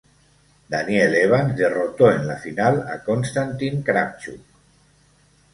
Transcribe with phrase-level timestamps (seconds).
[0.67, 4.41] Daniel Evans derrotó en la final a Konstantín Kravchuk.